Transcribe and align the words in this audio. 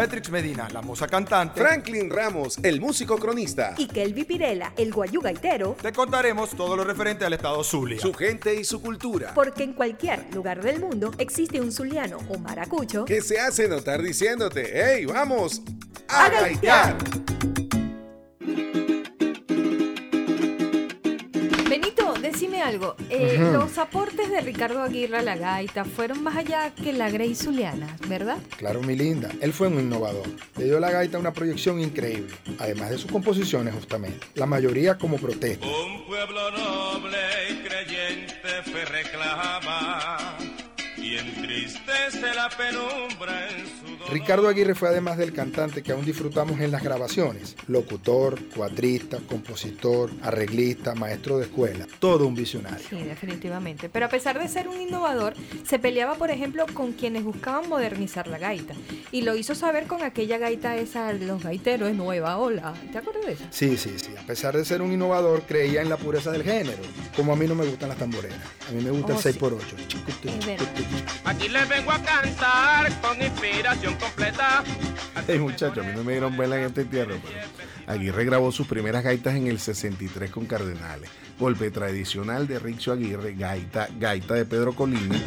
Petrix 0.00 0.30
Medina, 0.30 0.66
la 0.72 0.80
moza 0.80 1.06
cantante. 1.06 1.60
Franklin 1.60 2.08
Ramos, 2.08 2.58
el 2.62 2.80
músico 2.80 3.18
cronista. 3.18 3.74
Y 3.76 3.86
Kelvi 3.86 4.24
Pirela, 4.24 4.72
el 4.78 4.90
guayú 4.94 5.20
gaitero. 5.20 5.76
Te 5.82 5.92
contaremos 5.92 6.56
todo 6.56 6.74
lo 6.74 6.84
referente 6.84 7.26
al 7.26 7.34
estado 7.34 7.62
Zulia. 7.62 8.00
Su 8.00 8.14
gente 8.14 8.54
y 8.54 8.64
su 8.64 8.80
cultura. 8.80 9.34
Porque 9.34 9.62
en 9.62 9.74
cualquier 9.74 10.34
lugar 10.34 10.62
del 10.62 10.80
mundo 10.80 11.12
existe 11.18 11.60
un 11.60 11.70
zuliano 11.70 12.16
o 12.30 12.38
maracucho 12.38 13.04
que 13.04 13.20
se 13.20 13.38
hace 13.40 13.68
notar 13.68 14.00
diciéndote, 14.00 14.70
hey, 14.72 15.04
vamos 15.04 15.60
a, 16.08 16.30
gaitear. 16.30 16.96
Algo. 22.70 22.94
Eh, 23.10 23.38
Los 23.52 23.78
aportes 23.78 24.30
de 24.30 24.40
Ricardo 24.40 24.82
Aguirre 24.82 25.18
a 25.18 25.22
la 25.22 25.36
gaita 25.36 25.84
fueron 25.84 26.22
más 26.22 26.36
allá 26.36 26.72
que 26.74 26.92
la 26.92 27.10
Grey 27.10 27.34
Zuliana, 27.34 27.96
¿verdad? 28.08 28.38
Claro, 28.56 28.80
mi 28.82 28.96
linda. 28.96 29.28
Él 29.40 29.52
fue 29.52 29.68
un 29.68 29.80
innovador. 29.80 30.26
Le 30.56 30.64
dio 30.64 30.76
a 30.76 30.80
la 30.80 30.90
gaita 30.90 31.18
una 31.18 31.32
proyección 31.32 31.80
increíble, 31.80 32.32
además 32.58 32.90
de 32.90 32.98
sus 32.98 33.10
composiciones 33.10 33.74
justamente. 33.74 34.26
La 34.34 34.46
mayoría 34.46 34.96
como 34.98 35.16
protesta. 35.16 35.66
Un 35.66 36.06
pueblo 36.06 36.50
noble 36.52 37.18
y 37.50 37.54
creyente 37.66 38.48
fue 38.70 38.84
reclama 38.84 40.16
y 41.10 41.16
entristece 41.18 42.34
la 42.34 42.48
penumbra 42.50 43.48
en 43.50 43.66
su 43.66 43.96
dolor. 43.96 44.12
Ricardo 44.12 44.48
Aguirre 44.48 44.74
fue 44.74 44.88
además 44.88 45.18
del 45.18 45.32
cantante 45.32 45.82
que 45.82 45.92
aún 45.92 46.04
disfrutamos 46.04 46.60
en 46.60 46.70
las 46.70 46.82
grabaciones. 46.82 47.56
Locutor, 47.66 48.38
cuatrista, 48.54 49.18
compositor, 49.26 50.10
arreglista, 50.22 50.94
maestro 50.94 51.38
de 51.38 51.44
escuela. 51.46 51.86
Todo 51.98 52.26
un 52.26 52.34
visionario. 52.34 52.86
Sí, 52.88 52.96
definitivamente. 53.02 53.88
Pero 53.88 54.06
a 54.06 54.08
pesar 54.08 54.38
de 54.38 54.48
ser 54.48 54.68
un 54.68 54.80
innovador, 54.80 55.34
se 55.64 55.78
peleaba, 55.78 56.14
por 56.14 56.30
ejemplo, 56.30 56.66
con 56.72 56.92
quienes 56.92 57.24
buscaban 57.24 57.68
modernizar 57.68 58.28
la 58.28 58.38
gaita. 58.38 58.74
Y 59.10 59.22
lo 59.22 59.34
hizo 59.36 59.54
saber 59.54 59.86
con 59.86 60.02
aquella 60.02 60.38
gaita 60.38 60.76
esa, 60.76 61.12
los 61.12 61.42
gaiteros, 61.42 61.92
nueva 61.92 62.36
ola. 62.36 62.74
¿Te 62.92 62.98
acuerdas 62.98 63.26
de 63.26 63.32
eso? 63.32 63.44
Sí, 63.50 63.76
sí, 63.76 63.94
sí. 63.96 64.10
A 64.16 64.26
pesar 64.26 64.56
de 64.56 64.64
ser 64.64 64.80
un 64.82 64.92
innovador, 64.92 65.42
creía 65.42 65.82
en 65.82 65.88
la 65.88 65.96
pureza 65.96 66.30
del 66.30 66.44
género. 66.44 66.82
Como 67.16 67.32
a 67.32 67.36
mí 67.36 67.46
no 67.46 67.54
me 67.54 67.66
gustan 67.66 67.88
las 67.88 67.98
tamboreras. 67.98 68.38
A 68.68 68.72
mí 68.72 68.82
me 68.82 68.90
gusta 68.90 69.00
Oh, 69.12 69.16
el 69.16 69.22
6 69.22 69.36
sí. 69.36 70.99
Por 71.00 71.12
8 71.12 71.20
Es 71.20 71.24
verdad. 71.24 71.24
Aquí 71.24 71.48
les 71.48 71.68
vengo 71.68 71.92
a 71.92 72.02
cantar 72.02 73.00
con 73.00 73.22
inspiración 73.22 73.94
completa. 73.96 74.64
Hey 75.26 75.38
muchachos, 75.38 75.84
a 75.84 75.88
mí 75.88 75.94
no 75.94 76.04
me 76.04 76.12
dieron 76.12 76.36
vela 76.36 76.56
en 76.58 76.64
este 76.64 76.82
entierro, 76.82 77.18
pero 77.22 77.38
Aguirre 77.86 78.24
grabó 78.24 78.52
sus 78.52 78.66
primeras 78.66 79.02
gaitas 79.02 79.34
en 79.34 79.46
el 79.46 79.58
63 79.58 80.30
con 80.30 80.46
Cardenales. 80.46 81.10
Golpe 81.38 81.70
tradicional 81.70 82.46
de 82.46 82.58
Rixo 82.58 82.92
Aguirre, 82.92 83.34
gaita, 83.34 83.88
gaita 83.98 84.34
de 84.34 84.44
Pedro 84.44 84.74
Colini. 84.74 85.22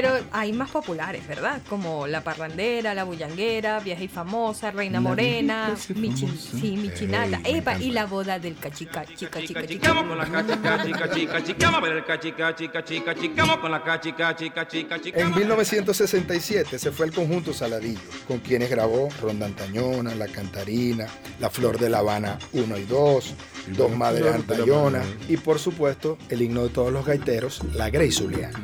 Pero 0.00 0.16
hay 0.30 0.52
más 0.52 0.70
populares, 0.70 1.26
¿verdad? 1.26 1.60
Como 1.68 2.06
La 2.06 2.22
Parrandera, 2.22 2.94
La 2.94 3.02
Bullanguera, 3.02 3.80
Viaje 3.80 4.04
y 4.04 4.08
Famosa, 4.08 4.70
Reina 4.70 4.98
La 4.98 5.00
Morena, 5.00 5.66
Viejita 5.70 5.82
se 5.88 5.94
Michi, 5.94 6.26
famosa. 6.28 6.50
sí, 6.60 6.76
Michinata, 6.76 7.40
Ey, 7.42 7.56
Epa, 7.56 7.78
y 7.80 7.90
la 7.90 8.06
boda 8.06 8.38
del 8.38 8.54
cachica, 8.56 9.04
chica, 9.04 9.40
chica, 9.40 9.66
chica. 9.66 9.66
Chicamos 9.66 10.04
con 10.04 10.16
la 10.18 10.24
cachica, 10.26 10.84
chica, 10.84 11.10
chica, 11.10 11.42
chicamos 11.44 11.78
a 11.78 11.82
ver 11.82 11.92
el 11.94 12.04
cachica, 12.04 12.54
chica, 12.54 12.84
chica, 12.84 13.14
chicamos 13.16 13.56
con 13.56 13.72
la 13.72 13.82
cachica, 13.82 14.36
chica, 14.36 14.68
chica, 14.68 14.94
En 14.94 15.02
chicamos. 15.02 15.36
1967 15.36 16.78
se 16.78 16.92
fue 16.92 17.06
el 17.06 17.12
conjunto 17.12 17.52
Saladillo, 17.52 17.98
con 18.28 18.38
quienes 18.38 18.70
grabó 18.70 19.08
Ronda 19.20 19.46
Antañona, 19.46 20.14
La 20.14 20.28
Cantarina, 20.28 21.08
La 21.40 21.50
Flor 21.50 21.76
de 21.76 21.88
La 21.88 21.98
Habana 21.98 22.38
1 22.52 22.78
y 22.78 22.84
2, 22.84 23.34
Dos 23.76 23.90
Madres 23.96 24.26
Habana. 24.26 25.02
y 25.28 25.36
por 25.38 25.58
supuesto 25.58 26.18
el 26.28 26.40
himno 26.42 26.62
de 26.62 26.68
todos 26.68 26.92
los 26.92 27.04
gaiteros, 27.04 27.62
La 27.74 27.90
Grey 27.90 28.12
Zuliana. 28.12 28.60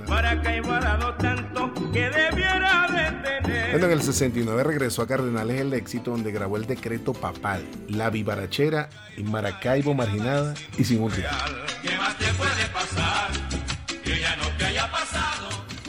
Que 1.25 1.31
tanto 1.31 1.73
debiera. 1.93 2.75
Bueno, 3.71 3.87
en 3.87 3.93
el 3.93 4.03
69 4.03 4.63
regresó 4.63 5.03
a 5.03 5.07
Cardenales 5.09 5.61
el 5.61 5.73
éxito 5.73 6.13
donde 6.13 6.31
grabó 6.31 6.57
el 6.57 6.67
decreto 6.67 7.13
papal, 7.13 7.65
La 7.89 8.09
Vivarachera 8.09 8.89
y 9.17 9.25
Maracaibo 9.25 9.95
Marginada 9.95 10.55
y 10.79 10.85
Sin 10.85 11.01
un. 11.01 11.11
¿Qué 11.11 11.23
más 11.97 12.17
te 12.17 12.27
puede 12.35 12.67
pasar? 12.73 13.14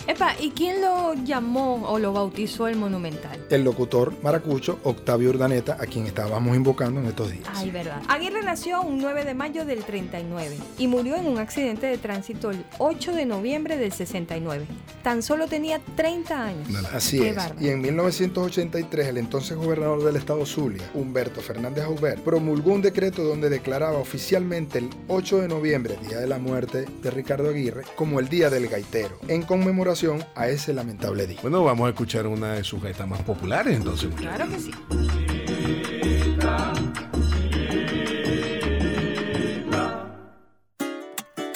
Epa, 0.08 0.36
¿y 0.40 0.52
quién 0.52 0.82
lo 0.82 1.16
llamó 1.16 1.82
o 1.90 1.98
lo 1.98 2.14
bautizó 2.14 2.68
el 2.68 2.76
Monumental? 2.76 3.44
El 3.50 3.64
locutor 3.64 4.14
maracucho 4.22 4.78
Octavio 4.84 5.32
Urdaneta, 5.32 5.78
a 5.80 5.88
quien 5.88 6.06
estábamos 6.06 6.56
invocando 6.56 7.02
en 7.02 7.08
estos 7.08 7.32
días. 7.32 7.48
Ay, 7.56 7.72
verdad. 7.72 8.04
Aguirre 8.08 8.44
nació 8.44 8.84
un 8.84 9.00
9 9.00 9.26
de 9.26 9.34
mayo 9.34 9.66
del 9.66 9.84
39 9.84 10.58
y 10.78 10.88
murió 10.88 11.16
en 11.16 11.26
un 11.26 11.40
accidente 11.40 11.88
de 11.88 11.98
tránsito 11.98 12.52
el 12.52 12.64
8 12.78 13.14
de 13.14 13.26
noviembre 13.26 13.78
del 13.78 13.94
69. 13.94 14.68
Tan 15.02 15.24
solo 15.24 15.48
tenía 15.48 15.82
30 15.96 16.46
años. 16.46 16.68
Así 16.94 17.18
Qué 17.18 17.30
es. 17.30 17.38
Y 17.60 17.70
en 17.70 17.82
1983, 17.82 19.08
el 19.08 19.18
entonces 19.18 19.58
gobernador 19.58 20.04
del 20.04 20.18
estado 20.18 20.46
Zulia, 20.46 20.88
Humberto 20.94 21.42
Fernández 21.42 21.84
Aubert, 21.84 22.22
promulgó 22.22 22.74
un 22.74 22.84
decreto 22.84 23.24
donde 23.24 23.50
declaraba 23.50 23.98
oficialmente 23.98 24.78
el 24.78 24.90
8 25.08 25.40
de 25.40 25.48
noviembre, 25.48 25.98
día 26.08 26.20
de 26.20 26.28
la 26.28 26.38
muerte 26.38 26.86
de 27.02 27.10
Ricardo 27.10 27.50
Aguirre, 27.50 27.86
como 27.96 28.20
el 28.20 28.30
Día 28.30 28.52
del 28.52 28.68
Gaitero, 28.68 29.18
en 29.28 29.42
conmemoración 29.42 29.95
a 30.36 30.50
ese 30.50 30.74
lamentable 30.74 31.26
día. 31.26 31.40
Bueno, 31.42 31.64
vamos 31.64 31.88
a 31.88 31.90
escuchar 31.92 32.28
una 32.28 32.54
de 32.54 32.64
sus 32.66 32.84
gaitas 32.84 33.08
más 33.08 33.22
populares 33.22 33.78
entonces. 33.78 34.14
Claro 34.16 34.46
que 34.50 34.60
sí. 34.60 34.72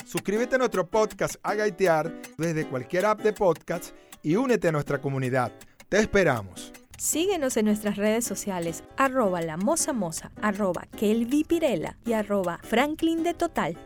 Suscríbete 0.06 0.56
a 0.56 0.58
nuestro 0.58 0.90
podcast 0.90 1.36
A 1.44 1.54
Gaitear 1.54 2.14
desde 2.38 2.66
cualquier 2.66 3.06
app 3.06 3.22
de 3.22 3.34
podcast 3.34 3.94
y 4.24 4.38
únete 4.38 4.70
a 4.70 4.72
nuestra 4.72 5.02
comunidad. 5.02 5.52
Te 5.90 6.00
esperamos. 6.00 6.72
Síguenos 6.98 7.58
en 7.58 7.66
nuestras 7.66 7.98
redes 7.98 8.26
sociales, 8.26 8.84
arroba 8.98 9.42
la 9.42 9.58
moza 9.58 9.92
moza, 9.92 10.32
arroba 10.42 10.88
Kelvi 10.98 11.44
Pirela 11.44 11.98
y 12.06 12.14
arroba 12.14 12.60
Franklin 12.64 13.24
de 13.24 13.34
Total. 13.34 13.78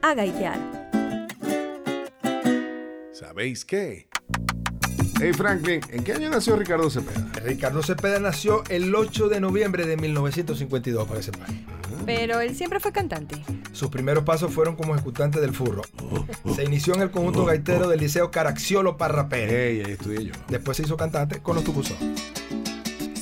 A 0.00 0.14
gaitear. 0.14 0.81
¿Sabéis 3.12 3.66
qué? 3.66 4.08
Hey 5.20 5.32
Franklin, 5.34 5.80
¿en 5.90 6.02
qué 6.02 6.14
año 6.14 6.30
nació 6.30 6.56
Ricardo 6.56 6.88
Cepeda? 6.88 7.30
Ricardo 7.44 7.82
Cepeda 7.82 8.18
nació 8.18 8.64
el 8.70 8.94
8 8.94 9.28
de 9.28 9.38
noviembre 9.38 9.84
de 9.84 9.98
1952, 9.98 11.06
para 11.06 11.20
que 11.20 11.24
sepan. 11.24 11.66
Pero 12.06 12.40
él 12.40 12.56
siempre 12.56 12.80
fue 12.80 12.90
cantante. 12.90 13.36
Sus 13.72 13.90
primeros 13.90 14.24
pasos 14.24 14.52
fueron 14.52 14.76
como 14.76 14.94
ejecutante 14.94 15.40
del 15.40 15.52
furro. 15.52 15.82
Se 16.56 16.64
inició 16.64 16.94
en 16.94 17.02
el 17.02 17.10
conjunto 17.10 17.44
gaitero 17.44 17.86
del 17.86 18.00
Liceo 18.00 18.30
Caracciolo 18.30 18.96
Parra 18.96 19.28
Pérez. 19.28 19.52
Hey, 19.52 19.82
ahí 19.84 19.92
estudié 19.92 20.24
yo. 20.24 20.32
Después 20.48 20.78
se 20.78 20.84
hizo 20.84 20.96
cantante 20.96 21.40
con 21.40 21.54
los 21.56 21.64
Tucuzón. 21.64 21.98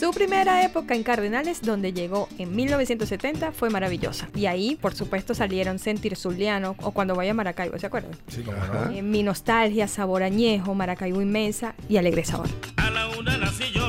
Su 0.01 0.13
primera 0.13 0.65
época 0.65 0.95
en 0.95 1.03
Cardenales, 1.03 1.61
donde 1.61 1.93
llegó 1.93 2.27
en 2.39 2.57
1970, 2.57 3.53
fue 3.53 3.69
maravillosa. 3.69 4.31
Y 4.35 4.47
ahí, 4.47 4.79
por 4.81 4.95
supuesto, 4.95 5.35
salieron 5.35 5.79
Sentir 5.79 6.17
Zuliano 6.17 6.75
o 6.81 6.93
Cuando 6.93 7.15
vaya 7.15 7.33
a 7.33 7.35
Maracaibo, 7.35 7.79
¿se 7.79 7.85
acuerdan? 7.85 8.13
Sí, 8.29 8.43
como. 8.43 8.57
Eh, 8.95 9.03
Mi 9.03 9.23
Nostalgia, 9.23 9.87
Sabor 9.89 10.23
Añejo, 10.23 10.75
Maracaibo 10.75 11.21
Inmensa 11.21 11.75
y 11.87 11.99
Alegre 11.99 12.25
Sabor. 12.25 12.49
A 12.79 12.89
la 12.89 13.09
una 13.09 13.37
nací 13.37 13.65
yo, 13.75 13.85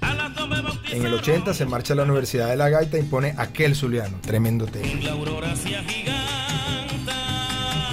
a 0.00 0.14
las 0.14 0.34
dos 0.34 0.48
me 0.48 0.62
bautizaron. 0.62 0.98
En 0.98 1.04
el 1.04 1.12
80 1.12 1.52
se 1.52 1.66
marcha 1.66 1.92
a 1.92 1.96
la 1.96 2.04
Universidad 2.04 2.48
de 2.48 2.56
la 2.56 2.70
Gaita 2.70 2.96
e 2.96 3.00
impone 3.00 3.34
aquel 3.36 3.74
Zuliano. 3.74 4.18
Tremendo 4.22 4.64
tema. 4.64 4.88
La 5.02 5.12
aurora. 5.12 5.54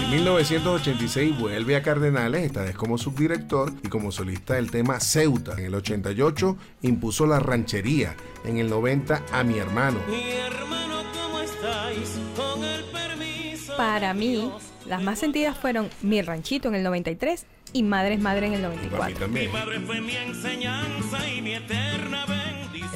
En 0.05 0.11
1986 0.11 1.39
vuelve 1.39 1.75
a 1.75 1.81
Cardenales, 1.81 2.43
esta 2.45 2.61
vez 2.61 2.75
como 2.75 2.97
subdirector 2.97 3.73
y 3.83 3.89
como 3.89 4.11
solista 4.11 4.53
del 4.53 4.69
tema 4.69 4.99
Ceuta. 4.99 5.53
En 5.57 5.65
el 5.65 5.75
88 5.75 6.57
impuso 6.83 7.25
la 7.25 7.39
ranchería. 7.39 8.15
En 8.45 8.57
el 8.57 8.69
90 8.69 9.23
a 9.31 9.43
mi 9.43 9.57
hermano. 9.57 9.97
Mi 10.07 10.31
hermano, 10.31 11.03
¿cómo 11.11 11.39
estáis? 11.41 12.17
Con 12.35 12.63
el 12.63 12.83
permiso. 12.85 13.75
Para 13.77 14.13
mí, 14.13 14.51
las 14.85 15.01
más 15.01 15.19
sentidas 15.19 15.57
fueron 15.57 15.89
Mi 16.03 16.21
Ranchito 16.21 16.67
en 16.69 16.75
el 16.75 16.83
93 16.83 17.45
y 17.73 17.83
Madres 17.83 18.19
Madre 18.19 18.47
en 18.47 18.53
el 18.53 18.59
Y 18.59 18.63
para 18.63 18.75
mí 18.75 19.13
94. 19.13 19.19
también. 19.19 19.51
Madre 19.51 19.79
fue 19.81 20.01
mi 20.01 20.15
enseñanza 20.15 21.29
y 21.29 21.41
mi. 21.41 21.55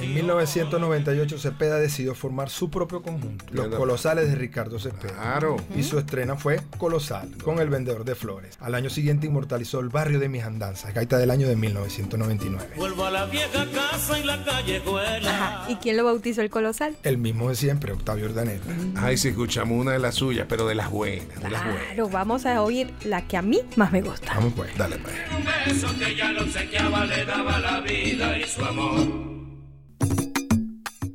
En 0.01 0.13
1998 0.13 1.39
Cepeda 1.39 1.77
decidió 1.79 2.15
formar 2.15 2.49
su 2.49 2.69
propio 2.69 3.01
conjunto, 3.01 3.45
Los. 3.51 3.67
Colosales 3.67 4.29
de 4.29 4.35
Ricardo 4.35 4.79
Cepeda. 4.79 5.13
Claro. 5.13 5.57
Y 5.75 5.83
su 5.83 5.99
estrena 5.99 6.35
fue 6.35 6.61
Colosal, 6.77 7.29
con 7.43 7.59
El 7.59 7.69
Vendedor 7.69 8.05
de 8.05 8.15
Flores. 8.15 8.57
Al 8.59 8.75
año 8.75 8.89
siguiente 8.89 9.27
inmortalizó 9.27 9.79
El 9.79 9.89
Barrio 9.89 10.19
de 10.19 10.29
Mis 10.29 10.43
Andanzas, 10.43 10.93
gaita 10.93 11.17
del 11.17 11.31
año 11.31 11.47
de 11.47 11.55
1999. 11.55 12.73
Vuelvo 12.75 13.05
a 13.05 13.11
la 13.11 13.25
vieja 13.25 13.65
casa 13.71 14.19
y 14.19 14.23
la 14.23 14.43
callejuela. 14.43 15.29
Ajá. 15.29 15.71
¿Y 15.71 15.75
quién 15.75 15.97
lo 15.97 16.05
bautizó 16.05 16.41
el 16.41 16.49
Colosal? 16.49 16.95
El 17.03 17.17
mismo 17.17 17.49
de 17.49 17.55
siempre, 17.55 17.91
Octavio 17.91 18.25
Urdaneta. 18.25 18.65
Ay, 18.95 19.17
si 19.17 19.29
escuchamos 19.29 19.79
una 19.79 19.91
de 19.91 19.99
las 19.99 20.15
suyas, 20.15 20.45
pero 20.47 20.67
de 20.67 20.75
las 20.75 20.89
buenas, 20.89 21.41
de 21.41 21.49
las 21.49 21.63
buenas. 21.63 21.83
Claro, 21.85 22.09
vamos 22.09 22.45
a 22.45 22.61
oír 22.61 22.93
la 23.03 23.27
que 23.27 23.37
a 23.37 23.41
mí 23.41 23.61
más 23.75 23.91
me 23.91 24.01
gusta. 24.01 24.33
Vamos 24.35 24.53
pues. 24.55 24.77
Dale, 24.77 24.97
pues. 24.97 25.15
Un 25.35 25.45
beso 25.73 25.87
que 25.97 26.15
ya 26.15 26.31
lo 26.31 26.43
obsequiaba, 26.43 27.05
le 27.05 27.25
daba 27.25 27.59
la 27.59 27.81
vida 27.81 28.37
y 28.37 28.43
su 28.45 28.63
amor. 28.63 29.48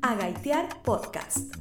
A 0.04 0.14
gaitear 0.16 0.66
podcast. 0.82 1.54